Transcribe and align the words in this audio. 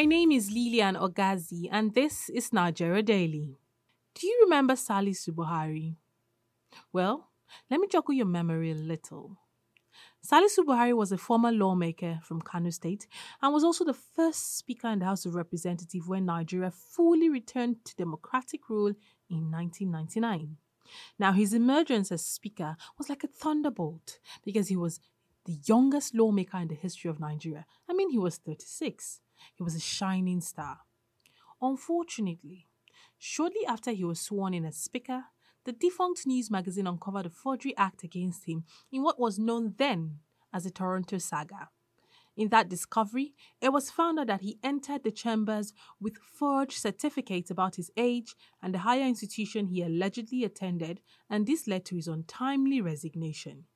My 0.00 0.06
name 0.06 0.32
is 0.32 0.50
Lilian 0.50 0.94
Ogazi, 0.96 1.68
and 1.70 1.92
this 1.92 2.30
is 2.30 2.54
Nigeria 2.54 3.02
Daily. 3.02 3.58
Do 4.14 4.26
you 4.26 4.40
remember 4.44 4.72
Salisu 4.72 5.28
Buhari? 5.28 5.94
Well, 6.90 7.28
let 7.70 7.80
me 7.80 7.86
joggle 7.86 8.16
your 8.16 8.24
memory 8.24 8.70
a 8.70 8.74
little. 8.74 9.36
Salisu 10.26 10.64
Buhari 10.64 10.96
was 10.96 11.12
a 11.12 11.18
former 11.18 11.52
lawmaker 11.52 12.18
from 12.22 12.40
Kano 12.40 12.70
State 12.70 13.08
and 13.42 13.52
was 13.52 13.62
also 13.62 13.84
the 13.84 13.92
first 14.16 14.56
Speaker 14.56 14.88
in 14.88 15.00
the 15.00 15.04
House 15.04 15.26
of 15.26 15.34
Representatives 15.34 16.08
when 16.08 16.24
Nigeria 16.24 16.70
fully 16.70 17.28
returned 17.28 17.84
to 17.84 17.94
democratic 17.96 18.70
rule 18.70 18.94
in 19.28 19.50
1999. 19.50 20.56
Now, 21.18 21.32
his 21.32 21.52
emergence 21.52 22.10
as 22.10 22.24
Speaker 22.24 22.78
was 22.96 23.10
like 23.10 23.22
a 23.22 23.28
thunderbolt 23.28 24.18
because 24.46 24.68
he 24.68 24.76
was 24.76 24.98
the 25.44 25.58
youngest 25.66 26.14
lawmaker 26.14 26.56
in 26.56 26.68
the 26.68 26.74
history 26.74 27.10
of 27.10 27.20
Nigeria. 27.20 27.66
I 27.86 27.92
mean, 27.92 28.08
he 28.08 28.18
was 28.18 28.38
36. 28.38 29.20
He 29.54 29.62
was 29.62 29.74
a 29.74 29.80
shining 29.80 30.40
star. 30.40 30.80
Unfortunately, 31.60 32.68
shortly 33.18 33.66
after 33.66 33.90
he 33.92 34.04
was 34.04 34.20
sworn 34.20 34.54
in 34.54 34.64
as 34.64 34.76
Speaker, 34.76 35.24
the 35.64 35.72
defunct 35.72 36.26
news 36.26 36.50
magazine 36.50 36.86
uncovered 36.86 37.26
a 37.26 37.30
forgery 37.30 37.76
act 37.76 38.02
against 38.02 38.46
him 38.46 38.64
in 38.90 39.02
what 39.02 39.20
was 39.20 39.38
known 39.38 39.74
then 39.76 40.20
as 40.52 40.64
the 40.64 40.70
Toronto 40.70 41.18
Saga. 41.18 41.68
In 42.36 42.48
that 42.48 42.70
discovery, 42.70 43.34
it 43.60 43.70
was 43.70 43.90
found 43.90 44.18
out 44.18 44.28
that 44.28 44.40
he 44.40 44.58
entered 44.62 45.04
the 45.04 45.10
chambers 45.10 45.74
with 46.00 46.16
forged 46.16 46.78
certificates 46.78 47.50
about 47.50 47.76
his 47.76 47.90
age 47.96 48.34
and 48.62 48.72
the 48.72 48.78
higher 48.78 49.04
institution 49.04 49.66
he 49.66 49.82
allegedly 49.82 50.44
attended, 50.44 51.00
and 51.28 51.46
this 51.46 51.66
led 51.66 51.84
to 51.86 51.96
his 51.96 52.08
untimely 52.08 52.80
resignation. 52.80 53.66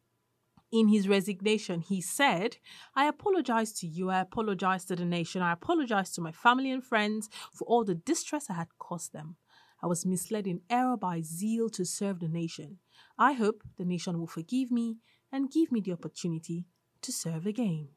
In 0.75 0.89
his 0.89 1.07
resignation, 1.07 1.83
he 1.83 2.01
said, 2.01 2.57
I 2.97 3.07
apologize 3.07 3.73
to 3.75 3.87
you, 3.87 4.11
I 4.11 4.19
apologize 4.19 4.85
to 4.87 4.97
the 4.97 5.05
nation, 5.05 5.41
I 5.41 5.53
apologize 5.53 6.11
to 6.15 6.21
my 6.21 6.33
family 6.33 6.73
and 6.73 6.83
friends 6.83 7.29
for 7.53 7.65
all 7.67 7.85
the 7.85 7.95
distress 7.95 8.51
I 8.51 8.55
had 8.55 8.77
caused 8.81 9.13
them. 9.13 9.37
I 9.81 9.87
was 9.87 10.05
misled 10.05 10.49
in 10.49 10.63
error 10.69 10.97
by 10.97 11.21
zeal 11.21 11.69
to 11.71 11.85
serve 11.85 12.19
the 12.19 12.27
nation. 12.27 12.79
I 13.17 13.35
hope 13.35 13.63
the 13.77 13.85
nation 13.85 14.19
will 14.19 14.27
forgive 14.27 14.73
me 14.73 14.97
and 15.31 15.49
give 15.49 15.71
me 15.71 15.81
the 15.81 15.93
opportunity 15.93 16.67
to 17.03 17.13
serve 17.13 17.47
again. 17.47 17.91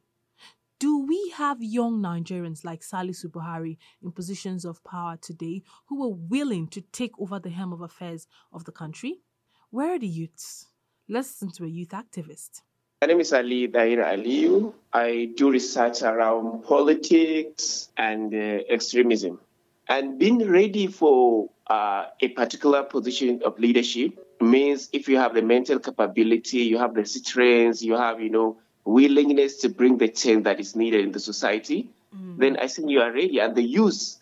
Do 0.77 0.99
we 0.99 1.33
have 1.35 1.57
young 1.63 1.99
Nigerians 1.99 2.63
like 2.63 2.81
Salisu 2.81 3.25
Buhari 3.31 3.79
in 4.03 4.11
positions 4.11 4.65
of 4.65 4.83
power 4.83 5.17
today 5.19 5.63
who 5.87 6.03
are 6.03 6.15
willing 6.15 6.67
to 6.67 6.81
take 6.81 7.19
over 7.19 7.39
the 7.39 7.49
helm 7.49 7.73
of 7.73 7.81
affairs 7.81 8.27
of 8.53 8.65
the 8.65 8.71
country? 8.71 9.23
Where 9.71 9.95
are 9.95 9.99
the 9.99 10.07
youths? 10.07 10.67
Let's 11.09 11.41
listen 11.41 11.51
to 11.53 11.63
a 11.63 11.67
youth 11.67 11.89
activist. 11.89 12.61
My 12.99 13.05
name 13.05 13.19
is 13.19 13.31
Aliyu 13.31 13.71
Dahiru 13.71 14.03
Aliyu. 14.03 14.73
I 14.91 15.29
do 15.37 15.51
research 15.51 16.01
around 16.01 16.63
politics 16.63 17.89
and 17.95 18.33
uh, 18.33 18.63
extremism. 18.73 19.39
And 19.87 20.17
being 20.17 20.49
ready 20.49 20.87
for 20.87 21.51
uh, 21.67 22.05
a 22.19 22.29
particular 22.29 22.81
position 22.81 23.43
of 23.45 23.59
leadership 23.59 24.17
means 24.41 24.89
if 24.93 25.07
you 25.07 25.17
have 25.17 25.35
the 25.35 25.43
mental 25.43 25.77
capability, 25.77 26.63
you 26.63 26.79
have 26.79 26.95
the 26.95 27.05
strength, 27.05 27.83
you 27.83 27.93
have, 27.93 28.19
you 28.19 28.31
know, 28.31 28.57
willingness 28.83 29.57
to 29.57 29.69
bring 29.69 29.99
the 29.99 30.07
change 30.07 30.45
that 30.45 30.59
is 30.59 30.75
needed 30.75 31.01
in 31.05 31.11
the 31.11 31.19
society, 31.19 31.91
mm. 32.15 32.39
then 32.39 32.57
I 32.57 32.65
think 32.65 32.89
you 32.89 33.01
are 33.01 33.11
ready. 33.11 33.37
And 33.37 33.53
the 33.53 33.61
youth 33.61 34.17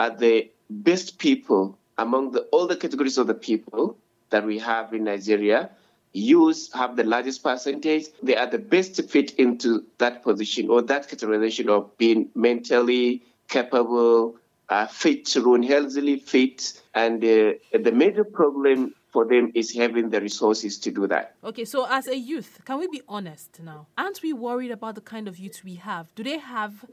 are 0.00 0.10
the 0.10 0.50
best 0.68 1.20
people 1.20 1.78
among 1.96 2.32
the, 2.32 2.40
all 2.50 2.66
the 2.66 2.76
categories 2.76 3.18
of 3.18 3.28
the 3.28 3.34
people 3.34 3.96
that 4.30 4.44
we 4.44 4.58
have 4.58 4.92
in 4.92 5.04
Nigeria. 5.04 5.70
Youth 6.16 6.72
have 6.72 6.96
the 6.96 7.04
largest 7.04 7.42
percentage. 7.42 8.06
They 8.22 8.36
are 8.36 8.46
the 8.46 8.58
best 8.58 9.02
fit 9.10 9.32
into 9.32 9.84
that 9.98 10.22
position 10.22 10.70
or 10.70 10.80
that 10.82 11.10
categorization 11.10 11.68
of 11.68 11.96
being 11.98 12.30
mentally 12.34 13.22
capable, 13.48 14.36
uh, 14.70 14.86
fit 14.86 15.36
run 15.36 15.62
healthily 15.62 16.18
fit. 16.18 16.80
And 16.94 17.22
uh, 17.22 17.52
the 17.78 17.92
major 17.92 18.24
problem 18.24 18.94
for 19.12 19.26
them 19.26 19.52
is 19.54 19.74
having 19.74 20.08
the 20.08 20.20
resources 20.22 20.78
to 20.78 20.90
do 20.90 21.06
that. 21.06 21.34
Okay, 21.44 21.66
so 21.66 21.86
as 21.86 22.06
a 22.08 22.16
youth, 22.16 22.62
can 22.64 22.78
we 22.78 22.88
be 22.88 23.02
honest 23.08 23.60
now? 23.62 23.86
Aren't 23.98 24.22
we 24.22 24.32
worried 24.32 24.70
about 24.70 24.94
the 24.94 25.02
kind 25.02 25.28
of 25.28 25.38
youth 25.38 25.60
we 25.64 25.74
have? 25.74 26.14
Do 26.14 26.22
they 26.22 26.38
have 26.38 26.86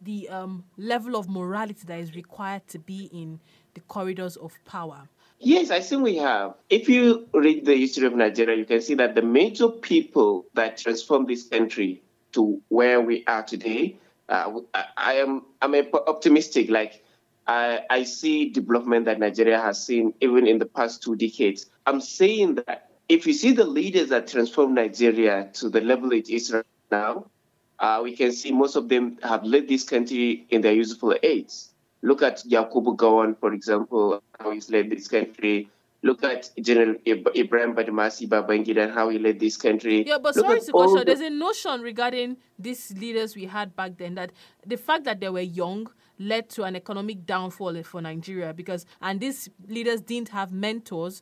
the 0.00 0.26
um, 0.30 0.64
level 0.78 1.16
of 1.16 1.28
morality 1.28 1.82
that 1.84 1.98
is 2.00 2.14
required 2.14 2.66
to 2.68 2.78
be 2.78 3.10
in 3.12 3.40
the 3.74 3.80
corridors 3.80 4.36
of 4.36 4.52
power? 4.64 5.08
Yes, 5.42 5.70
I 5.70 5.80
think 5.80 6.02
we 6.02 6.16
have. 6.16 6.54
If 6.68 6.86
you 6.90 7.26
read 7.32 7.64
the 7.64 7.74
history 7.74 8.06
of 8.06 8.14
Nigeria, 8.14 8.56
you 8.56 8.66
can 8.66 8.82
see 8.82 8.94
that 8.96 9.14
the 9.14 9.22
major 9.22 9.68
people 9.68 10.44
that 10.52 10.76
transformed 10.76 11.28
this 11.28 11.48
country 11.48 12.02
to 12.32 12.60
where 12.68 13.00
we 13.00 13.24
are 13.26 13.42
today, 13.42 13.96
uh, 14.28 14.60
I 14.98 15.14
am 15.14 15.46
I'm 15.62 15.74
optimistic. 15.74 16.68
Like 16.68 17.02
I, 17.46 17.80
I 17.88 18.02
see 18.04 18.50
development 18.50 19.06
that 19.06 19.18
Nigeria 19.18 19.58
has 19.58 19.82
seen 19.84 20.12
even 20.20 20.46
in 20.46 20.58
the 20.58 20.66
past 20.66 21.02
two 21.02 21.16
decades. 21.16 21.64
I'm 21.86 22.02
saying 22.02 22.56
that 22.66 22.90
if 23.08 23.26
you 23.26 23.32
see 23.32 23.52
the 23.52 23.64
leaders 23.64 24.10
that 24.10 24.28
transformed 24.28 24.74
Nigeria 24.74 25.48
to 25.54 25.70
the 25.70 25.80
level 25.80 26.12
it 26.12 26.28
is 26.28 26.52
right 26.52 26.64
now, 26.90 27.30
uh, 27.78 28.00
we 28.04 28.14
can 28.14 28.32
see 28.32 28.52
most 28.52 28.76
of 28.76 28.90
them 28.90 29.18
have 29.22 29.42
led 29.44 29.68
this 29.68 29.84
country 29.84 30.46
in 30.50 30.60
their 30.60 30.74
useful 30.74 31.16
age. 31.22 31.52
Look 32.02 32.22
at 32.22 32.38
Yakubu 32.38 32.96
Gowon, 32.96 33.38
for 33.38 33.52
example, 33.52 34.22
how 34.38 34.52
he's 34.52 34.70
led 34.70 34.90
this 34.90 35.08
country. 35.08 35.68
Look 36.02 36.24
at 36.24 36.48
General 36.58 36.96
Ibrahim 37.06 37.74
Badamasi 37.74 38.26
Babangida 38.26 38.84
and 38.84 38.92
how 38.92 39.10
he 39.10 39.18
led 39.18 39.38
this 39.38 39.58
country. 39.58 40.06
Yeah, 40.06 40.16
but 40.16 40.34
Look 40.34 40.46
sorry 40.46 40.60
to 40.60 40.72
go 40.72 40.98
the... 40.98 41.04
there's 41.04 41.20
a 41.20 41.28
notion 41.28 41.82
regarding 41.82 42.38
these 42.58 42.90
leaders 42.92 43.36
we 43.36 43.44
had 43.44 43.76
back 43.76 43.98
then 43.98 44.14
that 44.14 44.32
the 44.66 44.78
fact 44.78 45.04
that 45.04 45.20
they 45.20 45.28
were 45.28 45.40
young 45.40 45.90
led 46.18 46.48
to 46.50 46.62
an 46.62 46.74
economic 46.74 47.26
downfall 47.26 47.82
for 47.82 48.00
Nigeria 48.00 48.54
because 48.54 48.86
and 49.02 49.20
these 49.20 49.50
leaders 49.68 50.00
didn't 50.00 50.30
have 50.30 50.52
mentors 50.52 51.20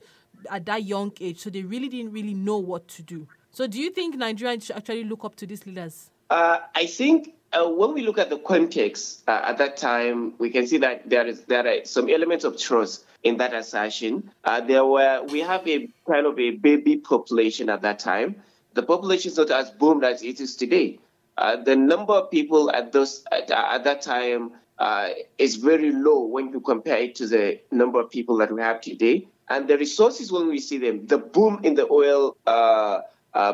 at 0.51 0.67
that 0.67 0.85
young 0.85 1.13
age, 1.21 1.39
so 1.41 1.51
they 1.51 1.63
really 1.63 1.89
didn't 1.89 2.13
really 2.13 2.35
know 2.35 2.59
what 2.59 2.87
to 2.89 3.03
do. 3.03 3.27
So, 3.51 3.67
do 3.67 3.81
you 3.81 3.91
think 3.91 4.17
Nigerians 4.17 4.65
should 4.65 4.77
actually 4.77 5.05
look 5.05 5.25
up 5.25 5.35
to 5.37 5.47
these 5.47 5.67
leaders? 5.67 6.11
Uh, 6.31 6.59
I 6.75 6.87
think 6.87 7.35
uh, 7.53 7.69
when 7.69 7.95
we 7.95 8.03
look 8.03 8.19
at 8.19 8.31
the 8.31 8.39
context 8.39 9.23
uh, 9.29 9.41
at 9.45 9.59
that 9.59 9.77
time, 9.77 10.35
we 10.39 10.51
can 10.51 10.67
see 10.67 10.79
that 10.79 11.09
there 11.09 11.27
is 11.27 11.43
there 11.43 11.67
are 11.67 11.85
some 11.85 12.09
elements 12.09 12.45
of 12.45 12.59
trust 12.59 13.05
in 13.23 13.37
that 13.39 13.55
assertion. 13.55 14.31
Uh, 14.45 14.61
there 14.61 14.85
were 14.85 15.25
we 15.29 15.41
have 15.41 15.67
a 15.67 15.89
kind 16.07 16.27
of 16.27 16.39
a 16.39 16.51
baby 16.51 16.97
population 16.97 17.69
at 17.69 17.83
that 17.83 17.99
time. 17.99 18.37
The 18.75 18.83
population 18.83 19.33
is 19.33 19.39
not 19.39 19.51
as 19.51 19.71
boomed 19.71 20.05
as 20.05 20.23
it 20.23 20.41
is 20.41 20.57
today. 20.57 20.99
Uh, 21.37 21.57
the 21.57 21.77
number 21.77 22.13
of 22.13 22.31
people 22.31 22.71
at 22.71 22.93
those 22.93 23.25
at, 23.33 23.51
at 23.51 23.85
that 23.85 24.03
time 24.03 24.53
uh, 24.79 25.11
is 25.39 25.57
very 25.57 25.91
low 25.91 26.25
when 26.25 26.53
you 26.53 26.61
compare 26.61 26.99
it 26.99 27.15
to 27.17 27.27
the 27.27 27.61
number 27.71 27.99
of 28.01 28.11
people 28.11 28.37
that 28.39 28.53
we 28.53 28.61
have 28.61 28.81
today. 28.81 29.27
And 29.49 29.67
the 29.67 29.79
resources, 29.79 30.31
when 30.31 30.49
we 30.49 30.59
see 30.59 30.77
them, 30.77 31.07
the 31.07 31.17
boom 31.17 31.61
in 31.63 31.75
the 31.75 31.91
oil 31.91 32.37
uh, 32.47 33.01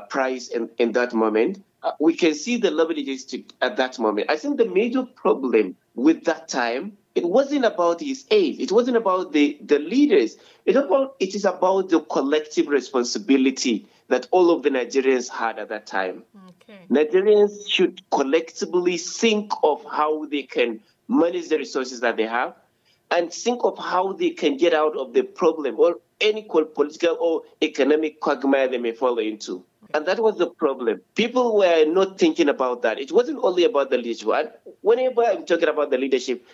price 0.09 0.49
in, 0.49 0.69
in 0.79 0.93
that 0.93 1.15
moment, 1.15 1.63
uh, 1.85 1.93
we 2.01 2.15
can 2.17 2.35
see 2.35 2.57
the 2.57 2.71
leverages 2.71 3.45
at 3.61 3.77
that 3.77 3.99
moment. 3.99 4.31
I 4.31 4.37
think 4.37 4.57
the 4.57 4.65
major 4.65 5.05
problem 5.05 5.77
with 5.95 6.25
that 6.25 6.49
time, 6.49 6.97
it 7.15 7.25
wasn't 7.25 7.65
about 7.65 8.01
his 8.01 8.25
age. 8.31 8.59
It 8.59 8.73
wasn't 8.73 8.97
about 8.97 9.33
the, 9.33 9.59
the 9.61 9.79
leaders. 9.79 10.37
It, 10.65 10.77
about, 10.77 11.15
it 11.21 11.35
is 11.35 11.45
about 11.45 11.91
the 11.91 12.01
collective 12.01 12.69
responsibility 12.69 13.87
that 14.09 14.27
all 14.31 14.51
of 14.51 14.63
the 14.63 14.71
Nigerians 14.71 15.29
had 15.29 15.59
at 15.59 15.69
that 15.69 15.87
time. 15.87 16.25
Okay. 16.49 16.81
Nigerians 16.91 17.69
should 17.71 18.01
collectively 18.11 18.97
think 18.97 19.53
of 19.63 19.85
how 19.85 20.25
they 20.25 20.43
can 20.43 20.81
manage 21.07 21.49
the 21.49 21.59
resources 21.59 22.01
that 22.01 22.17
they 22.17 22.27
have 22.27 22.55
and 23.11 23.33
think 23.33 23.63
of 23.63 23.79
how 23.79 24.13
they 24.15 24.31
can 24.31 24.57
get 24.57 24.73
out 24.73 24.97
of 24.97 25.13
the 25.13 25.23
problem 25.23 25.79
or 25.79 25.97
any 26.21 26.43
political 26.43 27.17
or 27.21 27.43
economic 27.63 28.21
quagmire 28.21 28.69
they 28.69 28.79
may 28.79 28.93
fall 28.93 29.19
into. 29.19 29.63
And 29.95 30.07
that 30.07 30.19
was 30.19 30.37
the 30.39 30.49
problem. 30.49 31.01
People 31.15 31.57
were 31.57 31.85
not 31.87 32.19
thinking 32.19 32.49
about 32.49 32.83
that. 32.83 32.99
It 32.99 33.13
wasn't 33.13 33.39
only 33.41 33.63
about 33.63 33.91
the 33.91 33.97
leadership. 33.97 34.29
And 34.29 34.51
whenever 34.81 35.23
I'm 35.23 35.47
talking 35.47 35.69
about 35.69 35.91
the 35.91 35.99
leadership, 35.99 36.45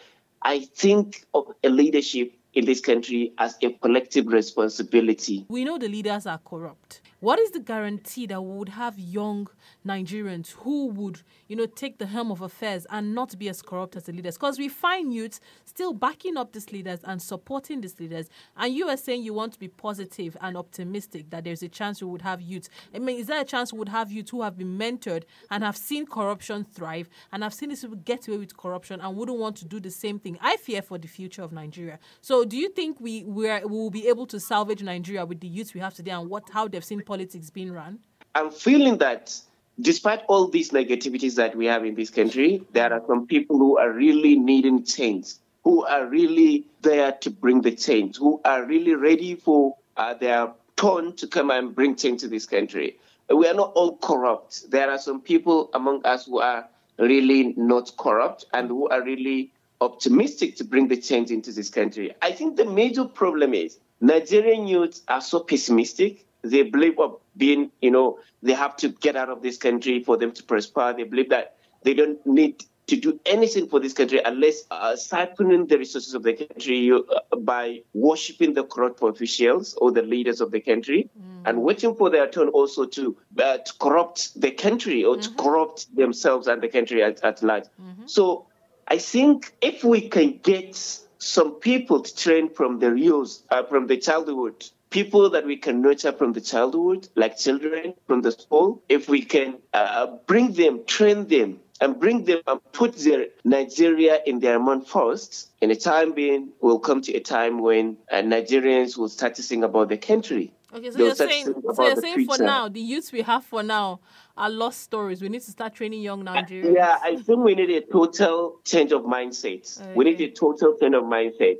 I 0.42 0.60
think 0.60 1.24
of 1.32 1.46
a 1.64 1.70
leadership 1.70 2.34
in 2.52 2.66
this 2.66 2.80
country 2.80 3.32
as 3.38 3.56
a 3.62 3.72
collective 3.72 4.26
responsibility. 4.26 5.46
We 5.48 5.64
know 5.64 5.78
the 5.78 5.88
leaders 5.88 6.26
are 6.26 6.38
corrupt. 6.38 7.00
What 7.20 7.38
is 7.38 7.50
the 7.50 7.60
guarantee 7.60 8.24
that 8.28 8.40
we 8.40 8.56
would 8.56 8.70
have 8.70 8.98
young 8.98 9.46
Nigerians 9.86 10.52
who 10.52 10.86
would, 10.86 11.20
you 11.48 11.56
know, 11.56 11.66
take 11.66 11.98
the 11.98 12.06
helm 12.06 12.32
of 12.32 12.40
affairs 12.40 12.86
and 12.88 13.14
not 13.14 13.38
be 13.38 13.50
as 13.50 13.60
corrupt 13.60 13.94
as 13.94 14.04
the 14.04 14.12
leaders? 14.12 14.38
Because 14.38 14.58
we 14.58 14.70
find 14.70 15.12
youths 15.12 15.38
still 15.66 15.92
backing 15.92 16.38
up 16.38 16.52
these 16.54 16.72
leaders 16.72 17.00
and 17.04 17.20
supporting 17.20 17.82
these 17.82 18.00
leaders. 18.00 18.30
And 18.56 18.74
you 18.74 18.88
are 18.88 18.96
saying 18.96 19.22
you 19.22 19.34
want 19.34 19.52
to 19.52 19.58
be 19.58 19.68
positive 19.68 20.34
and 20.40 20.56
optimistic 20.56 21.28
that 21.28 21.44
there's 21.44 21.62
a 21.62 21.68
chance 21.68 22.00
we 22.00 22.08
would 22.08 22.22
have 22.22 22.40
youths. 22.40 22.70
I 22.94 22.98
mean, 23.00 23.18
is 23.20 23.26
there 23.26 23.42
a 23.42 23.44
chance 23.44 23.70
we 23.70 23.78
would 23.80 23.90
have 23.90 24.10
youths 24.10 24.30
who 24.30 24.40
have 24.40 24.56
been 24.56 24.78
mentored 24.78 25.24
and 25.50 25.62
have 25.62 25.76
seen 25.76 26.06
corruption 26.06 26.64
thrive 26.64 27.10
and 27.32 27.42
have 27.42 27.52
seen 27.52 27.68
these 27.68 27.82
people 27.82 27.96
get 27.96 28.28
away 28.28 28.38
with 28.38 28.56
corruption 28.56 28.98
and 28.98 29.14
wouldn't 29.14 29.36
want 29.36 29.56
to 29.58 29.66
do 29.66 29.78
the 29.78 29.90
same 29.90 30.18
thing? 30.18 30.38
I 30.40 30.56
fear 30.56 30.80
for 30.80 30.96
the 30.96 31.08
future 31.08 31.42
of 31.42 31.52
Nigeria. 31.52 31.98
So, 32.22 32.46
do 32.46 32.56
you 32.56 32.70
think 32.70 32.98
we 32.98 33.24
we 33.24 33.46
will 33.64 33.90
be 33.90 34.08
able 34.08 34.26
to 34.28 34.40
salvage 34.40 34.82
Nigeria 34.82 35.26
with 35.26 35.40
the 35.40 35.48
youths 35.48 35.74
we 35.74 35.80
have 35.80 35.92
today 35.92 36.12
and 36.12 36.30
what 36.30 36.48
how 36.48 36.66
they've 36.66 36.82
seen 36.82 37.02
politics 37.10 37.50
being 37.50 37.72
run? 37.72 37.98
I'm 38.36 38.52
feeling 38.52 38.98
that 38.98 39.34
despite 39.80 40.20
all 40.28 40.46
these 40.46 40.70
negativities 40.70 41.34
that 41.34 41.56
we 41.56 41.66
have 41.66 41.84
in 41.84 41.96
this 41.96 42.08
country, 42.08 42.62
there 42.72 42.92
are 42.92 43.02
some 43.08 43.26
people 43.26 43.58
who 43.58 43.78
are 43.78 43.90
really 43.90 44.36
needing 44.38 44.84
change, 44.84 45.26
who 45.64 45.84
are 45.84 46.06
really 46.06 46.66
there 46.82 47.10
to 47.22 47.28
bring 47.28 47.62
the 47.62 47.74
change, 47.74 48.16
who 48.16 48.40
are 48.44 48.64
really 48.64 48.94
ready 48.94 49.34
for 49.34 49.76
uh, 49.96 50.14
their 50.14 50.52
turn 50.76 51.16
to 51.16 51.26
come 51.26 51.50
and 51.50 51.74
bring 51.74 51.96
change 51.96 52.20
to 52.20 52.28
this 52.28 52.46
country. 52.46 52.96
We 53.28 53.48
are 53.48 53.54
not 53.54 53.72
all 53.74 53.96
corrupt. 53.96 54.70
There 54.70 54.88
are 54.88 54.98
some 54.98 55.20
people 55.20 55.70
among 55.74 56.06
us 56.06 56.26
who 56.26 56.38
are 56.38 56.68
really 56.96 57.54
not 57.56 57.90
corrupt 57.96 58.44
and 58.52 58.68
who 58.68 58.88
are 58.88 59.02
really 59.02 59.52
optimistic 59.80 60.56
to 60.58 60.64
bring 60.64 60.86
the 60.86 60.96
change 60.96 61.32
into 61.32 61.50
this 61.50 61.70
country. 61.70 62.14
I 62.22 62.30
think 62.30 62.56
the 62.56 62.66
major 62.66 63.04
problem 63.04 63.52
is 63.52 63.78
Nigerian 64.00 64.68
youths 64.68 65.02
are 65.08 65.20
so 65.20 65.40
pessimistic. 65.40 66.24
They 66.42 66.62
believe 66.62 66.98
of 66.98 67.20
being, 67.36 67.70
you 67.80 67.90
know, 67.90 68.18
they 68.42 68.52
have 68.52 68.76
to 68.76 68.88
get 68.88 69.16
out 69.16 69.28
of 69.28 69.42
this 69.42 69.56
country 69.56 70.02
for 70.02 70.16
them 70.16 70.32
to 70.32 70.42
prosper. 70.42 70.94
They 70.96 71.04
believe 71.04 71.30
that 71.30 71.56
they 71.82 71.94
don't 71.94 72.24
need 72.26 72.64
to 72.90 72.96
do 72.96 73.20
anything 73.24 73.68
for 73.68 73.78
this 73.78 73.92
country 73.92 74.20
unless 74.24 74.64
uh, 74.70 74.92
siphoning 74.92 75.68
the 75.68 75.78
resources 75.78 76.12
of 76.12 76.24
the 76.24 76.34
country 76.34 76.90
uh, 76.92 77.36
by 77.36 77.80
worshipping 77.94 78.52
the 78.54 78.64
corrupt 78.64 79.00
officials 79.02 79.74
or 79.74 79.92
the 79.92 80.02
leaders 80.02 80.40
of 80.40 80.50
the 80.50 80.60
country 80.60 81.08
mm. 81.16 81.42
and 81.44 81.62
waiting 81.62 81.94
for 81.94 82.10
their 82.10 82.28
turn 82.28 82.48
also 82.48 82.84
to, 82.84 83.16
uh, 83.38 83.58
to 83.58 83.72
corrupt 83.78 84.40
the 84.40 84.50
country 84.50 85.04
or 85.04 85.14
mm-hmm. 85.14 85.36
to 85.36 85.42
corrupt 85.42 85.94
themselves 85.94 86.48
and 86.48 86.60
the 86.62 86.68
country 86.68 87.02
at, 87.02 87.22
at 87.22 87.42
large. 87.44 87.64
Mm-hmm. 87.80 88.06
So 88.06 88.46
I 88.88 88.98
think 88.98 89.54
if 89.60 89.84
we 89.84 90.08
can 90.08 90.40
get 90.42 90.76
some 91.18 91.54
people 91.60 92.00
to 92.02 92.16
train 92.16 92.50
from 92.52 92.80
the 92.80 92.92
youth, 92.92 93.40
uh, 93.50 93.62
from 93.62 93.86
the 93.86 93.98
childhood, 93.98 94.64
people 94.90 95.30
that 95.30 95.46
we 95.46 95.56
can 95.56 95.80
nurture 95.80 96.12
from 96.12 96.32
the 96.32 96.40
childhood, 96.40 97.08
like 97.14 97.38
children 97.38 97.94
from 98.06 98.22
the 98.22 98.32
school, 98.32 98.82
if 98.88 99.08
we 99.08 99.24
can 99.24 99.58
uh, 99.72 100.06
bring 100.26 100.52
them, 100.52 100.84
train 100.84 101.26
them, 101.28 101.60
and 101.80 101.98
bring 101.98 102.24
them 102.24 102.40
and 102.46 102.60
put 102.72 102.96
their 102.96 103.26
Nigeria 103.44 104.18
in 104.26 104.40
their 104.40 104.58
mind 104.58 104.86
first, 104.86 105.50
in 105.62 105.70
a 105.70 105.76
time 105.76 106.12
being, 106.12 106.50
we'll 106.60 106.78
come 106.78 107.00
to 107.00 107.14
a 107.14 107.20
time 107.20 107.60
when 107.60 107.96
uh, 108.12 108.16
Nigerians 108.16 108.98
will 108.98 109.08
start 109.08 109.36
to 109.36 109.42
think 109.42 109.64
about 109.64 109.88
the 109.88 109.96
country. 109.96 110.52
Okay, 110.74 110.90
so 110.90 110.98
They'll 110.98 111.06
you're 111.06 111.16
saying, 111.16 111.44
so 111.74 111.84
you're 111.84 111.96
saying 111.96 112.26
for 112.26 112.38
now, 112.38 112.68
the 112.68 112.80
youths 112.80 113.12
we 113.12 113.22
have 113.22 113.44
for 113.44 113.62
now 113.62 114.00
are 114.36 114.50
lost 114.50 114.82
stories. 114.82 115.22
We 115.22 115.28
need 115.28 115.42
to 115.42 115.50
start 115.50 115.74
training 115.74 116.02
young 116.02 116.24
Nigerians. 116.24 116.74
Yeah, 116.74 116.98
I 117.02 117.16
think 117.16 117.40
we 117.40 117.54
need 117.54 117.70
a 117.70 117.80
total 117.80 118.60
change 118.64 118.92
of 118.92 119.02
mindset. 119.02 119.80
Okay. 119.80 119.92
We 119.94 120.04
need 120.04 120.20
a 120.20 120.30
total 120.30 120.76
change 120.78 120.94
of 120.94 121.04
mindset. 121.04 121.56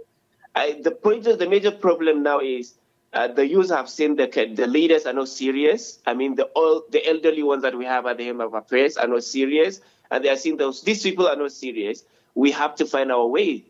I, 0.54 0.80
the 0.82 0.90
point, 0.90 1.24
the 1.24 1.48
major 1.48 1.70
problem 1.70 2.22
now 2.22 2.40
is 2.40 2.74
uh, 3.12 3.28
the 3.28 3.46
youth 3.46 3.70
have 3.70 3.88
seen 3.88 4.16
that 4.16 4.32
the 4.32 4.66
leaders 4.66 5.06
are 5.06 5.12
not 5.12 5.28
serious. 5.28 5.98
I 6.06 6.14
mean, 6.14 6.36
the 6.36 6.44
all 6.44 6.84
the 6.90 7.06
elderly 7.08 7.42
ones 7.42 7.62
that 7.62 7.76
we 7.76 7.84
have 7.84 8.06
at 8.06 8.18
the 8.18 8.26
helm 8.26 8.40
of 8.40 8.54
affairs 8.54 8.96
are 8.96 9.08
not 9.08 9.24
serious, 9.24 9.80
and 10.10 10.24
they 10.24 10.28
are 10.28 10.36
seeing 10.36 10.56
those 10.56 10.82
these 10.82 11.02
people 11.02 11.26
are 11.26 11.36
not 11.36 11.52
serious. 11.52 12.04
We 12.34 12.52
have 12.52 12.76
to 12.76 12.86
find 12.86 13.10
our 13.10 13.26
way 13.26 13.64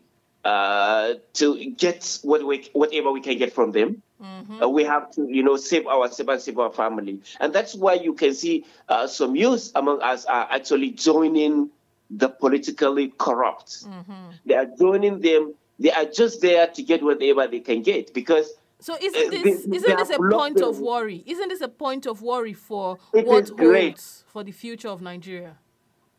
uh, 0.45 1.15
to 1.33 1.71
get 1.71 2.19
what 2.21 2.45
we, 2.45 2.69
whatever 2.73 3.11
we 3.11 3.21
can 3.21 3.37
get 3.37 3.53
from 3.53 3.71
them. 3.71 4.01
Mm-hmm. 4.21 4.61
Uh, 4.61 4.67
we 4.67 4.83
have 4.83 5.11
to, 5.13 5.27
you 5.27 5.41
know, 5.41 5.57
save 5.57 5.87
ourselves 5.87 6.29
and 6.29 6.41
save 6.41 6.59
our 6.59 6.71
family, 6.71 7.21
and 7.39 7.51
that's 7.51 7.73
why 7.73 7.95
you 7.95 8.13
can 8.13 8.35
see 8.35 8.65
uh, 8.89 9.07
some 9.07 9.35
youth 9.35 9.71
among 9.73 10.01
us 10.03 10.25
are 10.25 10.47
actually 10.51 10.91
joining 10.91 11.71
the 12.11 12.29
politically 12.29 13.11
corrupt. 13.17 13.85
Mm-hmm. 13.85 14.29
They 14.45 14.53
are 14.53 14.67
joining 14.77 15.21
them. 15.21 15.55
They 15.79 15.91
are 15.91 16.05
just 16.05 16.41
there 16.41 16.67
to 16.67 16.83
get 16.83 17.01
whatever 17.01 17.47
they 17.47 17.61
can 17.61 17.81
get 17.81 18.13
because 18.13 18.53
so 18.81 18.97
isn't 18.99 19.29
this 19.29 19.65
they, 19.65 19.77
isn't 19.77 19.97
this 19.97 20.09
a 20.09 20.17
point 20.17 20.59
of 20.59 20.79
worry? 20.79 21.23
Isn't 21.25 21.49
this 21.49 21.61
a 21.61 21.67
point 21.67 22.07
of 22.07 22.21
worry 22.23 22.53
for 22.53 22.97
what 23.11 23.49
holds 23.49 24.23
for 24.27 24.43
the 24.43 24.51
future 24.51 24.89
of 24.89 25.01
Nigeria? 25.01 25.57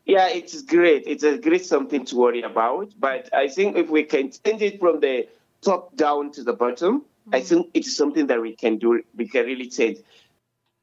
Yeah, 0.05 0.29
it's 0.29 0.63
great. 0.63 1.05
It's 1.07 1.25
a 1.25 1.39
great 1.39 1.65
something 1.67 2.05
to 2.07 2.17
worry 2.17 2.43
about. 2.43 2.93
But 2.99 3.29
I 3.35 3.49
think 3.49 3.77
if 3.77 3.91
we 3.91 4.05
can 4.05 4.31
change 4.31 4.63
it 4.63 4.79
from 4.79 5.01
the 5.01 5.29
top 5.61 5.97
down 5.97 6.31
to 6.33 6.45
the 6.45 6.53
bottom, 6.53 7.01
mm. 7.01 7.37
I 7.37 7.41
think 7.41 7.71
it's 7.75 7.97
something 7.97 8.29
that 8.29 8.41
we 8.41 8.55
can 8.55 8.79
do. 8.79 9.03
We 9.17 9.29
can 9.29 9.45
really 9.47 9.69
change. 9.69 9.99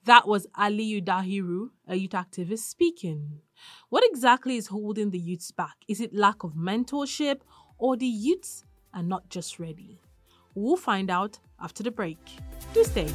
That 0.05 0.27
was 0.27 0.47
Aliyu 0.57 1.03
Dahiru, 1.03 1.69
a 1.87 1.95
youth 1.95 2.11
activist, 2.11 2.59
speaking. 2.59 3.41
What 3.89 4.03
exactly 4.05 4.55
is 4.55 4.67
holding 4.67 5.11
the 5.11 5.19
youths 5.19 5.51
back? 5.51 5.75
Is 5.87 5.99
it 6.01 6.13
lack 6.13 6.43
of 6.43 6.53
mentorship, 6.53 7.41
or 7.77 7.95
the 7.95 8.05
youths 8.05 8.63
are 8.93 9.03
not 9.03 9.29
just 9.29 9.59
ready? 9.59 9.99
We'll 10.55 10.77
find 10.77 11.09
out 11.09 11.39
after 11.61 11.83
the 11.83 11.91
break. 11.91 12.17
Do 12.73 12.83
stay. 12.83 13.07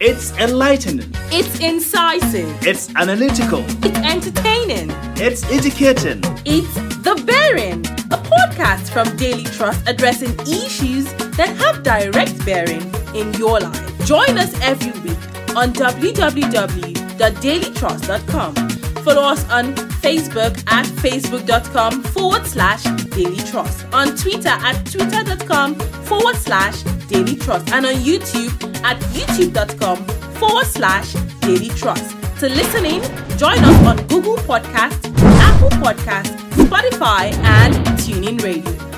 It's 0.00 0.32
enlightening. 0.38 1.12
It's 1.30 1.60
incisive. 1.60 2.66
It's 2.66 2.88
analytical. 2.96 3.62
It's 3.84 3.98
entertaining. 3.98 4.90
It's 5.16 5.44
educating. 5.52 6.22
It's 6.46 6.72
The 7.04 7.22
Bearing, 7.26 7.84
a 8.10 8.16
podcast 8.16 8.88
from 8.90 9.14
Daily 9.18 9.44
Trust 9.44 9.86
addressing 9.86 10.32
issues 10.40 11.04
that 11.36 11.54
have 11.58 11.82
direct 11.82 12.42
bearing 12.46 12.90
in 13.14 13.34
your 13.34 13.60
life. 13.60 14.06
Join 14.06 14.38
us 14.38 14.58
every 14.62 14.92
week 15.02 15.18
on 15.54 15.74
www.dailytrust.com 15.74 18.69
Follow 19.04 19.22
us 19.22 19.48
on 19.50 19.74
Facebook 20.02 20.62
at 20.70 20.86
facebook.com 20.86 22.02
forward 22.02 22.46
slash 22.46 22.84
daily 23.10 23.36
trust, 23.50 23.86
on 23.92 24.16
Twitter 24.16 24.48
at 24.48 24.84
twitter.com 24.84 25.74
forward 26.04 26.36
slash 26.36 26.82
daily 27.08 27.36
trust, 27.36 27.72
and 27.72 27.86
on 27.86 27.94
YouTube 27.94 28.52
at 28.84 28.98
youtube.com 29.14 30.04
forward 30.34 30.66
slash 30.66 31.12
daily 31.40 31.68
trust. 31.70 32.16
To 32.40 32.48
listen 32.48 32.86
in, 32.86 33.02
join 33.38 33.58
us 33.58 33.86
on 33.86 33.96
Google 34.06 34.36
Podcast, 34.36 35.12
Apple 35.18 35.70
Podcast, 35.70 36.36
Spotify, 36.52 37.32
and 37.44 37.74
TuneIn 37.98 38.42
Radio. 38.42 38.89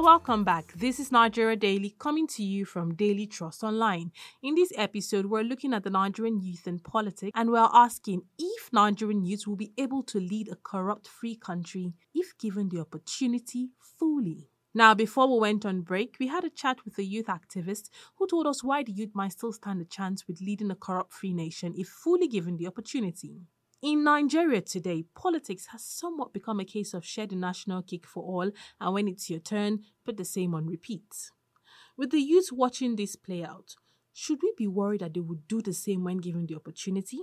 Welcome 0.00 0.42
back. 0.42 0.72
This 0.72 0.98
is 0.98 1.12
Nigeria 1.12 1.54
Daily 1.54 1.94
coming 1.98 2.26
to 2.28 2.42
you 2.42 2.64
from 2.64 2.94
Daily 2.94 3.26
Trust 3.26 3.62
Online. 3.62 4.10
In 4.42 4.54
this 4.54 4.72
episode, 4.74 5.26
we're 5.26 5.44
looking 5.44 5.74
at 5.74 5.84
the 5.84 5.90
Nigerian 5.90 6.40
youth 6.40 6.66
in 6.66 6.78
politics 6.78 7.32
and 7.34 7.50
we're 7.50 7.68
asking 7.74 8.22
if 8.38 8.72
Nigerian 8.72 9.22
youth 9.22 9.46
will 9.46 9.56
be 9.56 9.72
able 9.76 10.02
to 10.04 10.18
lead 10.18 10.48
a 10.48 10.56
corrupt 10.56 11.06
free 11.06 11.36
country 11.36 11.92
if 12.14 12.38
given 12.38 12.70
the 12.70 12.80
opportunity 12.80 13.68
fully. 13.98 14.48
Now, 14.72 14.94
before 14.94 15.30
we 15.30 15.38
went 15.38 15.66
on 15.66 15.82
break, 15.82 16.16
we 16.18 16.28
had 16.28 16.44
a 16.44 16.50
chat 16.50 16.78
with 16.86 16.96
a 16.96 17.04
youth 17.04 17.26
activist 17.26 17.90
who 18.16 18.26
told 18.26 18.46
us 18.46 18.64
why 18.64 18.82
the 18.82 18.92
youth 18.92 19.10
might 19.12 19.32
still 19.32 19.52
stand 19.52 19.82
a 19.82 19.84
chance 19.84 20.26
with 20.26 20.40
leading 20.40 20.70
a 20.70 20.74
corrupt 20.74 21.12
free 21.12 21.34
nation 21.34 21.74
if 21.76 21.88
fully 21.88 22.28
given 22.28 22.56
the 22.56 22.66
opportunity. 22.66 23.42
In 23.82 24.04
Nigeria 24.04 24.60
today, 24.60 25.06
politics 25.12 25.66
has 25.72 25.82
somewhat 25.82 26.32
become 26.32 26.60
a 26.60 26.64
case 26.64 26.94
of 26.94 27.04
share 27.04 27.26
the 27.26 27.34
national 27.34 27.82
cake 27.82 28.06
for 28.06 28.22
all, 28.22 28.48
and 28.80 28.94
when 28.94 29.08
it's 29.08 29.28
your 29.28 29.40
turn, 29.40 29.80
put 30.04 30.16
the 30.16 30.24
same 30.24 30.54
on 30.54 30.68
repeat. 30.68 31.32
With 31.96 32.12
the 32.12 32.20
youth 32.20 32.50
watching 32.52 32.94
this 32.94 33.16
play 33.16 33.42
out, 33.42 33.74
should 34.12 34.38
we 34.40 34.52
be 34.56 34.68
worried 34.68 35.00
that 35.00 35.14
they 35.14 35.20
would 35.20 35.48
do 35.48 35.60
the 35.60 35.72
same 35.72 36.04
when 36.04 36.18
given 36.18 36.46
the 36.46 36.54
opportunity? 36.54 37.22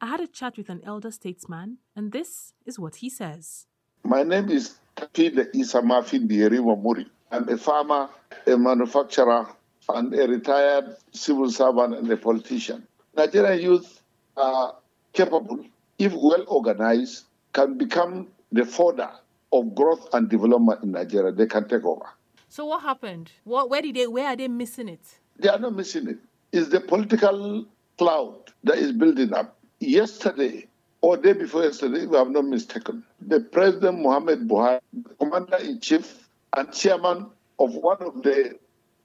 I 0.00 0.06
had 0.06 0.20
a 0.20 0.26
chat 0.26 0.56
with 0.56 0.70
an 0.70 0.80
elder 0.82 1.10
statesman, 1.10 1.76
and 1.94 2.10
this 2.10 2.54
is 2.64 2.78
what 2.78 2.96
he 2.96 3.10
says. 3.10 3.66
My 4.02 4.22
name 4.22 4.48
is 4.48 4.78
Tapile 4.96 5.52
Isamafi 5.54 6.26
Bieri 6.26 7.04
I'm 7.30 7.48
a 7.50 7.58
farmer, 7.58 8.08
a 8.46 8.56
manufacturer, 8.56 9.46
and 9.90 10.14
a 10.14 10.26
retired 10.26 10.96
civil 11.12 11.50
servant 11.50 11.96
and 11.96 12.10
a 12.10 12.16
politician. 12.16 12.86
Nigerian 13.14 13.60
youth 13.60 14.00
are 14.38 14.74
capable 15.12 15.66
if 15.98 16.12
well 16.12 16.44
organized, 16.46 17.24
can 17.52 17.76
become 17.76 18.28
the 18.52 18.64
fodder 18.64 19.10
of 19.52 19.74
growth 19.74 20.08
and 20.12 20.28
development 20.28 20.82
in 20.82 20.92
Nigeria. 20.92 21.32
They 21.32 21.46
can 21.46 21.68
take 21.68 21.84
over. 21.84 22.06
So 22.48 22.66
what 22.66 22.82
happened? 22.82 23.30
What, 23.44 23.68
where 23.70 23.82
did 23.82 23.96
they? 23.96 24.06
Where 24.06 24.26
are 24.26 24.36
they 24.36 24.48
missing 24.48 24.88
it? 24.88 25.00
They 25.38 25.48
are 25.48 25.58
not 25.58 25.74
missing 25.74 26.08
it. 26.08 26.18
It's 26.52 26.68
the 26.68 26.80
political 26.80 27.66
cloud 27.98 28.52
that 28.64 28.78
is 28.78 28.92
building 28.92 29.32
up. 29.34 29.56
Yesterday 29.80 30.66
or 31.00 31.16
day 31.16 31.32
before 31.32 31.62
yesterday, 31.64 32.00
if 32.04 32.12
I'm 32.12 32.32
not 32.32 32.46
mistaken, 32.46 33.04
the 33.20 33.40
President 33.40 34.00
Muhammad 34.00 34.48
Buhari, 34.48 34.80
Commander 35.20 35.58
in 35.58 35.80
Chief 35.80 36.28
and 36.56 36.72
Chairman 36.72 37.26
of 37.58 37.74
one 37.74 37.98
of 38.02 38.22
the 38.22 38.58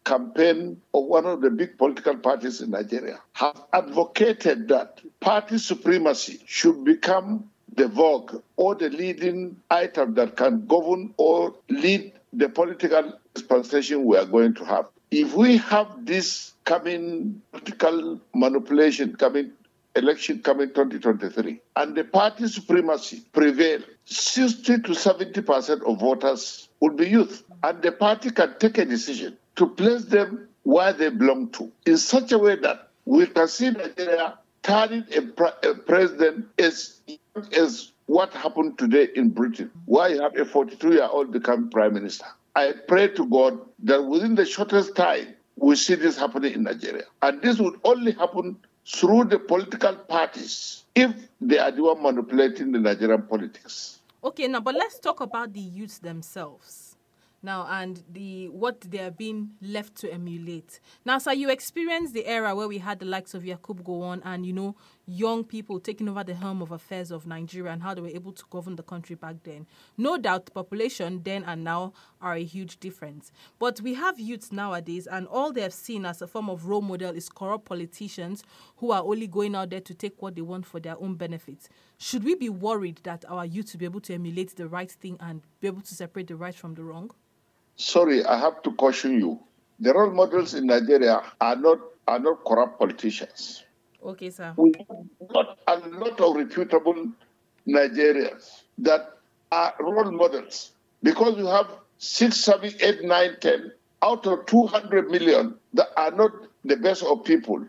campaign 0.06 0.82
of 0.94 1.06
one 1.06 1.26
of 1.26 1.42
the 1.42 1.50
big 1.50 1.78
political 1.78 2.16
parties 2.18 2.62
in 2.62 2.72
Nigeria 2.72 3.20
have 3.34 3.62
advocated 3.74 4.68
that 4.68 5.00
party 5.24 5.58
supremacy 5.58 6.42
should 6.46 6.84
become 6.84 7.50
the 7.76 7.88
vogue 7.88 8.42
or 8.58 8.76
the 8.76 8.90
leading 8.90 9.56
item 9.72 10.14
that 10.16 10.36
can 10.36 10.66
govern 10.68 11.14
or 11.18 11.56
lead 11.70 12.12
the 12.34 12.50
political 12.50 13.14
dispensation 13.34 14.04
we 14.04 14.18
are 14.18 14.26
going 14.26 14.54
to 14.54 14.66
have. 14.66 14.86
If 15.12 15.34
we 15.34 15.58
have 15.58 16.06
this 16.06 16.54
coming 16.66 17.42
political 17.52 18.20
manipulation 18.36 19.16
coming 19.16 19.52
election 19.96 20.40
coming 20.42 20.68
2023 20.70 21.62
and 21.76 21.96
the 21.96 22.04
party 22.04 22.48
supremacy 22.48 23.22
prevail 23.32 23.80
60 24.06 24.80
to 24.82 24.96
70 24.96 25.42
percent 25.42 25.84
of 25.84 26.00
voters 26.00 26.68
will 26.80 26.96
be 26.96 27.08
youth 27.08 27.44
and 27.62 27.82
the 27.82 27.92
party 27.92 28.32
can 28.32 28.56
take 28.60 28.78
a 28.80 28.86
decision 28.86 29.38
to 29.56 29.68
place 29.68 30.06
them 30.06 30.48
where 30.64 30.94
they 30.94 31.10
belong 31.10 31.50
to 31.50 31.72
in 31.86 31.98
such 31.98 32.32
a 32.32 32.38
way 32.40 32.56
that 32.56 32.90
we 33.06 33.28
can 33.28 33.48
see 33.48 33.70
Nigeria 33.70 34.40
turning 34.64 35.06
a, 35.16 35.22
pre- 35.22 35.70
a 35.70 35.76
president 35.76 36.48
as 36.58 37.02
as 37.56 37.92
what 38.06 38.34
happened 38.34 38.78
today 38.78 39.08
in 39.16 39.30
Britain, 39.30 39.72
where 39.86 40.10
you 40.10 40.22
have 40.22 40.36
a 40.38 40.46
42 40.46 40.94
year 40.94 41.08
old 41.12 41.32
become 41.32 41.70
prime 41.70 41.94
minister. 41.94 42.26
I 42.56 42.74
pray 42.88 43.08
to 43.10 43.26
God 43.28 43.60
that 43.84 44.04
within 44.04 44.36
the 44.36 44.46
shortest 44.46 44.96
time, 44.96 45.28
we 45.56 45.76
see 45.76 45.96
this 45.96 46.18
happening 46.18 46.54
in 46.54 46.64
Nigeria. 46.64 47.04
And 47.22 47.42
this 47.42 47.60
would 47.60 47.80
only 47.84 48.12
happen 48.12 48.58
through 48.86 49.26
the 49.26 49.40
political 49.40 49.96
parties 49.96 50.84
if 50.96 51.12
they 51.42 51.58
are 51.58 51.72
the 51.72 51.82
one 51.84 52.04
manipulating 52.04 52.72
the 52.72 52.80
Nigerian 52.80 53.24
politics. 53.24 54.00
Okay, 54.24 54.48
now, 54.48 54.60
but 54.60 54.76
let's 54.76 55.00
talk 55.00 55.22
about 55.22 55.54
the 55.54 55.60
youths 55.62 55.98
themselves 56.00 56.83
now 57.44 57.68
and 57.70 58.04
the 58.12 58.48
what 58.50 58.82
they 58.82 59.00
are 59.00 59.12
being 59.12 59.52
left 59.62 59.96
to 59.96 60.12
emulate. 60.12 60.80
Now, 61.06 61.18
sir, 61.18 61.34
you 61.34 61.50
experienced 61.50 62.14
the 62.14 62.26
era 62.26 62.56
where 62.56 62.68
we 62.68 62.78
had 62.78 63.00
the 63.00 63.06
likes 63.06 63.34
of 63.34 63.44
Yakubu 63.44 63.84
Gowon 63.84 64.22
and 64.24 64.46
you 64.46 64.54
know 64.54 64.76
young 65.06 65.44
people 65.44 65.80
taking 65.80 66.08
over 66.08 66.24
the 66.24 66.34
helm 66.34 66.62
of 66.62 66.72
affairs 66.72 67.12
of 67.12 67.28
Nigeria 67.28 67.72
and 67.74 67.84
how 67.84 67.94
they 67.94 68.02
were 68.02 68.08
able 68.08 68.32
to 68.32 68.44
govern 68.50 68.76
the 68.78 68.84
country 68.84 69.16
back 69.16 69.36
then. 69.44 69.68
No 69.98 70.18
doubt, 70.18 70.46
the 70.46 70.52
population 70.52 71.22
then 71.24 71.44
and 71.44 71.64
now 71.64 71.94
are 72.22 72.34
a 72.34 72.44
huge 72.44 72.80
difference. 72.80 73.32
But 73.60 73.82
we 73.82 73.96
have 73.96 74.20
youths 74.20 74.52
nowadays, 74.52 75.06
and 75.08 75.28
all 75.28 75.52
they 75.52 75.62
have 75.62 75.74
seen 75.74 76.06
as 76.06 76.22
a 76.22 76.28
form 76.28 76.50
of 76.50 76.68
role 76.68 76.82
model 76.82 77.14
is 77.14 77.28
corrupt 77.30 77.66
politicians 77.66 78.44
who 78.78 78.92
are 78.92 79.04
only 79.04 79.28
going 79.28 79.56
out 79.56 79.70
there 79.72 79.82
to 79.82 79.94
take 79.94 80.22
what 80.22 80.36
they 80.36 80.42
want 80.42 80.66
for 80.66 80.80
their 80.80 80.98
own 81.02 81.16
benefits. 81.16 81.68
Should 81.98 82.24
we 82.24 82.36
be 82.36 82.50
worried 82.50 83.02
that 83.04 83.26
our 83.28 83.46
youth 83.46 83.74
will 83.74 83.80
be 83.80 83.86
able 83.86 84.02
to 84.02 84.14
emulate 84.14 84.56
the 84.56 84.68
right 84.68 84.92
thing 84.92 85.18
and 85.20 85.42
be 85.60 85.68
able 85.68 85.82
to 85.82 85.94
separate 85.94 86.28
the 86.28 86.36
right 86.36 86.56
from 86.56 86.76
the 86.76 86.84
wrong? 86.84 87.12
Sorry, 87.76 88.24
I 88.26 88.38
have 88.38 88.62
to 88.64 88.72
caution 88.74 89.20
you. 89.20 89.40
The 89.80 89.94
role 89.94 90.12
models 90.12 90.54
in 90.54 90.68
Nigeria 90.68 91.22
are 91.42 91.56
not 91.56 91.80
are 92.08 92.20
not 92.20 92.44
corrupt 92.46 92.80
politicians. 92.80 93.64
Okay, 94.04 94.30
sir. 94.30 94.54
We 94.58 94.74
got 95.34 95.58
a 95.68 95.78
lot 95.78 96.20
of 96.20 96.36
reputable 96.36 97.08
Nigerians 97.68 98.64
that 98.80 99.18
are 99.52 99.74
role 99.80 100.12
models 100.12 100.74
because 101.02 101.38
you 101.38 101.48
have 101.48 101.68
six, 101.98 102.38
seven, 102.38 102.72
eight, 102.82 103.04
nine, 103.04 103.38
ten 103.40 103.72
out 104.02 104.28
of 104.28 104.46
200 104.46 105.10
million 105.10 105.56
that 105.74 105.88
are 105.96 106.12
not 106.12 106.32
the 106.66 106.76
best 106.76 107.04
of 107.04 107.24
people. 107.24 107.66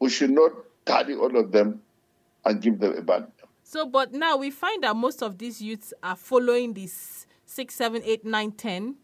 We 0.00 0.10
should 0.10 0.30
not 0.30 0.52
tally 0.84 1.14
all 1.14 1.34
of 1.36 1.50
them 1.50 1.80
and 2.44 2.60
give 2.60 2.78
them 2.78 2.94
a 2.96 3.02
ban. 3.02 3.26
So, 3.62 3.86
but 3.86 4.12
now 4.12 4.36
we 4.36 4.50
find 4.50 4.82
that 4.82 4.94
most 4.94 5.22
of 5.22 5.38
these 5.38 5.60
youths 5.60 5.92
are 6.02 6.16
following 6.16 6.74
this 6.74 7.26
six, 7.46 7.74
seven, 7.74 8.02
eight, 8.04 8.24
nine, 8.24 8.52
ten 8.52 8.96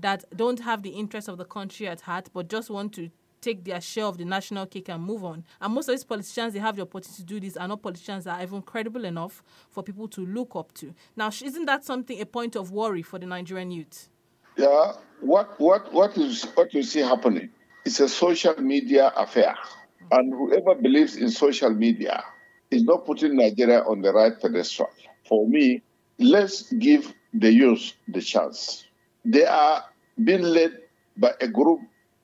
that 0.00 0.24
don't 0.36 0.60
have 0.60 0.82
the 0.82 0.90
interest 0.90 1.28
of 1.28 1.38
the 1.38 1.44
country 1.44 1.86
at 1.88 2.02
heart, 2.02 2.28
but 2.32 2.48
just 2.48 2.70
want 2.70 2.92
to 2.94 3.10
take 3.40 3.64
their 3.64 3.80
share 3.80 4.04
of 4.04 4.18
the 4.18 4.24
national 4.24 4.66
cake 4.66 4.88
and 4.88 5.02
move 5.02 5.24
on. 5.24 5.44
And 5.60 5.74
most 5.74 5.88
of 5.88 5.94
these 5.94 6.04
politicians, 6.04 6.52
they 6.52 6.60
have 6.60 6.76
the 6.76 6.82
opportunity 6.82 7.22
to 7.22 7.24
do 7.24 7.40
this, 7.40 7.56
are 7.56 7.68
not 7.68 7.82
politicians 7.82 8.24
that 8.24 8.38
are 8.38 8.42
even 8.42 8.62
credible 8.62 9.04
enough 9.04 9.42
for 9.70 9.82
people 9.82 10.08
to 10.08 10.26
look 10.26 10.54
up 10.54 10.72
to. 10.74 10.94
Now, 11.16 11.28
isn't 11.28 11.64
that 11.64 11.84
something 11.84 12.20
a 12.20 12.26
point 12.26 12.56
of 12.56 12.70
worry 12.70 13.02
for 13.02 13.18
the 13.18 13.26
Nigerian 13.26 13.70
youth? 13.70 14.10
Yeah, 14.56 14.92
what 15.20 15.58
what 15.60 15.92
what 15.92 16.18
is 16.18 16.44
what 16.54 16.74
you 16.74 16.82
see 16.82 17.00
happening? 17.00 17.50
It's 17.84 18.00
a 18.00 18.08
social 18.08 18.60
media 18.60 19.12
affair, 19.16 19.56
and 20.10 20.32
whoever 20.32 20.74
believes 20.74 21.16
in 21.16 21.30
social 21.30 21.70
media 21.70 22.24
is 22.70 22.82
not 22.82 23.06
putting 23.06 23.36
Nigeria 23.36 23.80
on 23.80 24.02
the 24.02 24.12
right 24.12 24.38
pedestal. 24.38 24.90
For 25.26 25.46
me, 25.48 25.82
let's 26.18 26.70
give 26.72 27.14
the 27.32 27.52
youth 27.52 27.92
the 28.08 28.20
chance. 28.20 28.84
They 29.24 29.44
are 29.44 29.84
being 30.22 30.42
led 30.42 30.78
by 31.16 31.32
a 31.40 31.48
group 31.48 31.80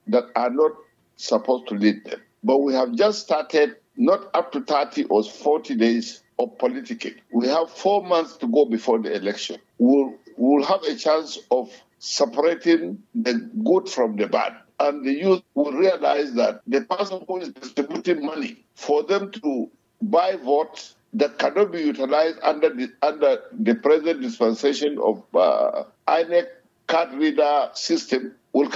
that 0.08 0.24
are 0.34 0.50
not 0.50 0.72
supposed 1.16 1.68
to 1.68 1.74
lead 1.74 2.04
them. 2.04 2.20
But 2.44 2.58
we 2.58 2.74
have 2.74 2.94
just 2.94 3.22
started 3.22 3.76
not 3.96 4.30
up 4.34 4.52
to 4.52 4.60
30 4.62 5.04
or 5.04 5.24
40 5.24 5.74
days 5.76 6.22
of 6.38 6.56
politicking. 6.58 7.16
We 7.32 7.48
have 7.48 7.70
four 7.70 8.02
months 8.04 8.36
to 8.38 8.48
go 8.48 8.66
before 8.66 8.98
the 8.98 9.14
election. 9.14 9.56
We'll, 9.78 10.14
we'll 10.36 10.64
have 10.64 10.82
a 10.82 10.94
chance 10.94 11.38
of 11.50 11.70
separating 11.98 13.02
the 13.14 13.34
good 13.64 13.88
from 13.88 14.16
the 14.16 14.26
bad. 14.26 14.54
And 14.78 15.04
the 15.04 15.12
youth 15.12 15.42
will 15.54 15.72
realize 15.72 16.34
that 16.34 16.60
the 16.66 16.82
person 16.82 17.24
who 17.26 17.38
is 17.38 17.48
distributing 17.50 18.24
money 18.24 18.64
for 18.74 19.02
them 19.02 19.30
to 19.32 19.70
buy 20.02 20.36
votes 20.36 20.94
that 21.14 21.38
cannot 21.38 21.72
be 21.72 21.80
utilized 21.80 22.38
under 22.42 22.68
the, 22.68 22.92
under 23.00 23.42
the 23.58 23.74
present 23.76 24.20
dispensation 24.20 24.98
of 25.02 25.22
uh, 25.34 25.84
INEC 26.06 26.46
card 26.86 27.12
reader 27.14 27.70
system 27.74 28.34
will 28.52 28.70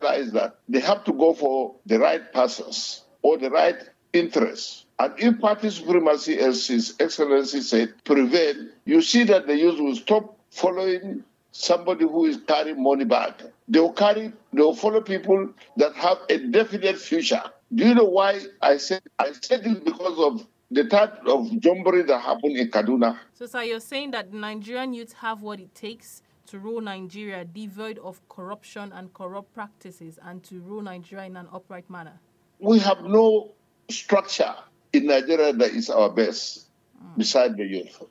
realize 0.00 0.32
that 0.32 0.58
they 0.68 0.80
have 0.80 1.04
to 1.04 1.12
go 1.12 1.34
for 1.34 1.74
the 1.86 1.98
right 1.98 2.32
persons 2.32 3.02
or 3.22 3.38
the 3.38 3.50
right 3.50 3.76
interests. 4.12 4.84
And 4.98 5.12
if 5.18 5.40
party 5.40 5.70
supremacy, 5.70 6.38
as 6.38 6.66
His 6.66 6.94
Excellency 7.00 7.60
said, 7.60 7.94
prevail, 8.04 8.54
you 8.84 9.02
see 9.02 9.24
that 9.24 9.46
the 9.46 9.56
youth 9.56 9.80
will 9.80 9.96
stop 9.96 10.38
following 10.50 11.24
somebody 11.50 12.04
who 12.04 12.26
is 12.26 12.38
carrying 12.46 12.82
money 12.82 13.04
back. 13.04 13.42
They 13.68 13.80
will 13.80 13.92
carry, 13.92 14.32
they 14.52 14.62
will 14.62 14.76
follow 14.76 15.00
people 15.00 15.50
that 15.76 15.94
have 15.94 16.18
a 16.28 16.38
definite 16.38 16.98
future. 16.98 17.42
Do 17.74 17.88
you 17.88 17.94
know 17.94 18.04
why 18.04 18.40
I 18.62 18.76
said 18.76 19.02
I 19.18 19.32
said 19.32 19.66
it 19.66 19.84
because 19.84 20.18
of 20.18 20.46
the 20.70 20.84
type 20.84 21.14
of 21.26 21.46
jumbering 21.60 22.06
that 22.08 22.20
happened 22.20 22.56
in 22.56 22.70
Kaduna? 22.70 23.18
So, 23.32 23.46
sir, 23.46 23.62
you're 23.62 23.80
saying 23.80 24.12
that 24.12 24.32
Nigerian 24.32 24.92
youth 24.92 25.12
have 25.14 25.42
what 25.42 25.58
it 25.60 25.74
takes 25.74 26.22
to 26.46 26.58
rule 26.58 26.80
Nigeria 26.80 27.44
devoid 27.44 27.98
of 27.98 28.20
corruption 28.28 28.92
and 28.92 29.12
corrupt 29.14 29.52
practices 29.54 30.18
and 30.22 30.42
to 30.44 30.60
rule 30.60 30.82
Nigeria 30.82 31.26
in 31.26 31.36
an 31.36 31.48
upright 31.52 31.88
manner? 31.88 32.18
We 32.58 32.78
have 32.80 33.02
no 33.02 33.52
structure 33.90 34.54
in 34.92 35.06
Nigeria 35.06 35.52
that 35.52 35.70
is 35.72 35.90
our 35.90 36.10
best 36.10 36.66
mm. 37.02 37.16
beside 37.18 37.56
the 37.56 37.64
youth. 37.64 38.02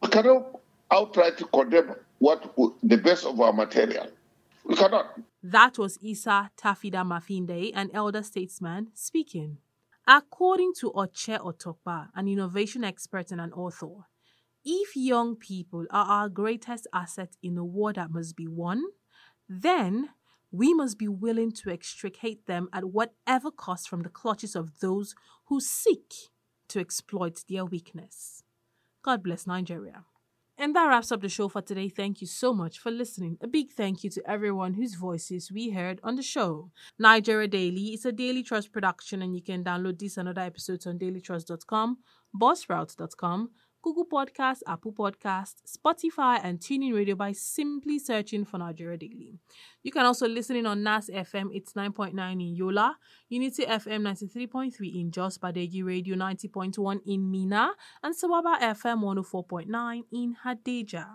We 0.00 0.08
cannot 0.08 0.60
outright 0.90 1.40
condemn 1.52 1.94
what 2.18 2.54
the 2.82 2.96
best 2.96 3.24
of 3.26 3.40
our 3.40 3.52
material. 3.52 4.08
We 4.64 4.74
cannot. 4.76 5.18
That 5.42 5.78
was 5.78 5.98
Isa 6.02 6.50
Tafida 6.60 7.04
Mafinde, 7.04 7.72
an 7.74 7.90
elder 7.94 8.22
statesman, 8.22 8.88
speaking. 8.94 9.58
According 10.06 10.72
to 10.80 10.90
Oche 10.92 11.38
Otorkpa, 11.38 12.08
an 12.14 12.28
innovation 12.28 12.82
expert 12.82 13.30
and 13.30 13.40
an 13.40 13.52
author, 13.52 14.06
if 14.70 14.94
young 14.94 15.34
people 15.34 15.86
are 15.90 16.04
our 16.06 16.28
greatest 16.28 16.86
asset 16.92 17.36
in 17.42 17.56
a 17.56 17.64
war 17.64 17.94
that 17.94 18.10
must 18.10 18.36
be 18.36 18.46
won, 18.46 18.82
then 19.48 20.10
we 20.50 20.74
must 20.74 20.98
be 20.98 21.08
willing 21.08 21.52
to 21.52 21.70
extricate 21.70 22.46
them 22.46 22.68
at 22.70 22.84
whatever 22.84 23.50
cost 23.50 23.88
from 23.88 24.02
the 24.02 24.10
clutches 24.10 24.54
of 24.54 24.80
those 24.80 25.14
who 25.46 25.58
seek 25.58 26.12
to 26.68 26.80
exploit 26.80 27.44
their 27.48 27.64
weakness. 27.64 28.42
God 29.02 29.22
bless 29.22 29.46
Nigeria. 29.46 30.04
And 30.60 30.74
that 30.74 30.88
wraps 30.88 31.12
up 31.12 31.22
the 31.22 31.28
show 31.28 31.48
for 31.48 31.62
today. 31.62 31.88
Thank 31.88 32.20
you 32.20 32.26
so 32.26 32.52
much 32.52 32.78
for 32.80 32.90
listening. 32.90 33.38
A 33.40 33.46
big 33.46 33.72
thank 33.72 34.02
you 34.02 34.10
to 34.10 34.30
everyone 34.30 34.74
whose 34.74 34.96
voices 34.96 35.52
we 35.52 35.70
heard 35.70 36.00
on 36.02 36.16
the 36.16 36.22
show. 36.22 36.72
Nigeria 36.98 37.46
Daily 37.46 37.94
is 37.94 38.04
a 38.04 38.10
Daily 38.10 38.42
Trust 38.42 38.72
production, 38.72 39.22
and 39.22 39.36
you 39.36 39.42
can 39.42 39.62
download 39.62 39.98
this 40.00 40.16
and 40.16 40.28
other 40.28 40.40
episodes 40.40 40.84
on 40.84 40.98
dailytrust.com, 40.98 41.98
buzzsprout.com, 42.38 43.50
Google 43.88 44.04
Podcasts, 44.04 44.60
Apple 44.66 44.92
Podcasts, 44.92 45.62
Spotify, 45.66 46.38
and 46.42 46.60
TuneIn 46.60 46.94
Radio 46.94 47.14
by 47.14 47.32
simply 47.32 47.98
searching 47.98 48.44
for 48.44 48.58
Nigeria 48.58 48.98
Daily. 48.98 49.38
You 49.82 49.90
can 49.90 50.04
also 50.04 50.28
listen 50.28 50.56
in 50.56 50.66
on 50.66 50.82
NAS 50.82 51.08
FM, 51.08 51.48
it's 51.54 51.72
9.9 51.72 52.32
in 52.32 52.54
Yola, 52.54 52.98
Unity 53.30 53.64
FM 53.64 54.02
93.3 54.02 55.00
in 55.00 55.10
Jos, 55.10 55.38
Badeggi 55.38 55.82
Radio 55.82 56.16
90.1 56.16 57.00
in 57.06 57.30
Minna, 57.30 57.70
and 58.02 58.14
Sawaba 58.14 58.60
FM 58.60 59.00
104.9 59.02 60.02
in 60.12 60.36
Hadejia. 60.44 61.06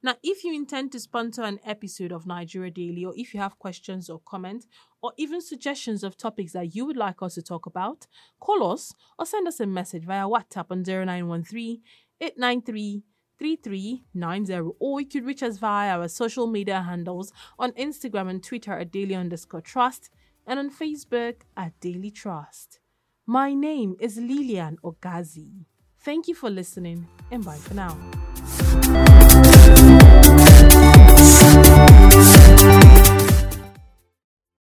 Now, 0.00 0.14
if 0.22 0.44
you 0.44 0.54
intend 0.54 0.92
to 0.92 1.00
sponsor 1.00 1.42
an 1.42 1.58
episode 1.66 2.12
of 2.12 2.24
Nigeria 2.26 2.70
Daily, 2.70 3.04
or 3.04 3.14
if 3.16 3.34
you 3.34 3.40
have 3.40 3.58
questions 3.58 4.08
or 4.08 4.20
comments, 4.20 4.68
or 5.02 5.12
even 5.16 5.40
suggestions 5.40 6.04
of 6.04 6.16
topics 6.16 6.52
that 6.52 6.76
you 6.76 6.84
would 6.86 6.96
like 6.96 7.20
us 7.22 7.34
to 7.34 7.42
talk 7.42 7.66
about, 7.66 8.06
call 8.38 8.70
us 8.70 8.94
or 9.18 9.26
send 9.26 9.48
us 9.48 9.58
a 9.58 9.66
message 9.66 10.04
via 10.04 10.26
WhatsApp 10.26 10.66
on 10.70 10.84
0913 10.84 11.80
893 12.22 13.02
3390 13.36 14.74
or 14.78 15.00
you 15.00 15.06
could 15.08 15.24
reach 15.26 15.42
us 15.42 15.58
via 15.58 15.98
our 15.98 16.06
social 16.06 16.46
media 16.46 16.80
handles 16.82 17.32
on 17.58 17.72
Instagram 17.72 18.30
and 18.30 18.44
Twitter 18.44 18.72
at 18.78 18.92
daily 18.92 19.16
underscore 19.16 19.60
trust 19.60 20.10
and 20.46 20.60
on 20.60 20.70
Facebook 20.70 21.42
at 21.56 21.78
Daily 21.80 22.10
Trust. 22.12 22.78
My 23.26 23.54
name 23.54 23.96
is 23.98 24.16
Lilian 24.16 24.78
Ogazi. 24.84 25.64
Thank 25.98 26.28
you 26.28 26.34
for 26.34 26.50
listening 26.50 27.08
and 27.32 27.44
bye 27.44 27.56
for 27.56 27.74
now. 27.74 27.96